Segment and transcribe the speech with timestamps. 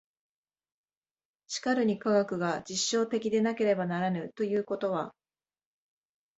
[1.45, 5.13] しかるに科学が実証的でなければならぬということは、